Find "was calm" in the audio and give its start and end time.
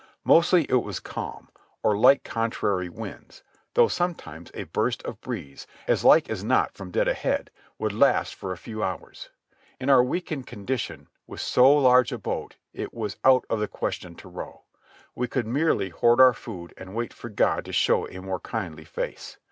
0.81-1.49